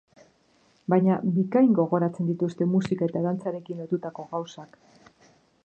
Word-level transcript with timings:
Baina, 0.93 1.17
bikain 1.35 1.69
gogoratzen 1.81 2.31
dituzte 2.31 2.67
musika 2.71 3.09
eta 3.11 3.23
dantzarekin 3.29 3.83
lotutako 3.85 4.27
gauzak. 4.33 4.81